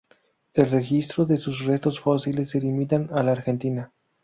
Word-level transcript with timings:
El 0.53 0.67
registro 0.71 1.25
de 1.25 1.37
sus 1.37 1.63
restos 1.63 1.99
fósiles 1.99 2.49
se 2.49 2.59
limita 2.59 3.05
a 3.11 3.21
la 3.21 3.33
Argentina. 3.33 3.93